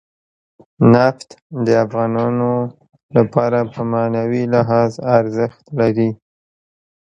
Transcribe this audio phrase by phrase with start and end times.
[0.93, 1.29] نفت
[1.65, 2.51] د افغانانو
[3.17, 6.09] لپاره په معنوي لحاظ ارزښت لري.